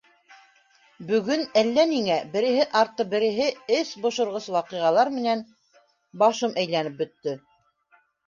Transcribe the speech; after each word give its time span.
Бөгөн 1.09 1.41
әллә 1.61 1.83
ниңә 1.89 2.15
береһе 2.35 2.63
арты 2.79 3.05
береһе 3.11 3.49
эс 3.81 3.91
бошорғос 4.07 4.47
ваҡиғалар 4.55 5.13
менән 5.19 5.45
башым 6.23 6.57
әйләнеп 6.63 6.97
бөттө. 7.03 7.37